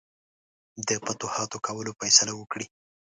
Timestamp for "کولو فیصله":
1.65-2.33